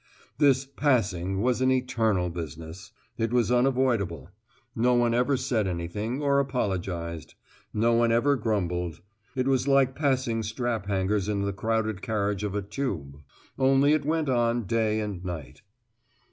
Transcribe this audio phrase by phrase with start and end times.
[0.39, 2.91] This "passing" was an eternal business.
[3.19, 4.31] It was unavoidable.
[4.75, 7.35] No one ever said anything, or apologised.
[7.71, 9.01] No one ever grumbled.
[9.35, 13.19] It was like passing strap hangers in the crowded carriage of a Tube.
[13.59, 15.61] Only it went on day and night.